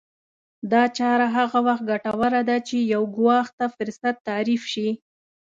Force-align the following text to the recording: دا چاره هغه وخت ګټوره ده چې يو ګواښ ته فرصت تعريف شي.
دا 0.71 0.83
چاره 0.97 1.27
هغه 1.37 1.59
وخت 1.67 1.83
ګټوره 1.91 2.41
ده 2.49 2.57
چې 2.67 2.77
يو 2.93 3.01
ګواښ 3.17 3.47
ته 3.59 3.65
فرصت 3.75 4.15
تعريف 4.27 4.61
شي. 4.73 4.87